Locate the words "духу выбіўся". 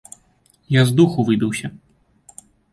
1.01-1.67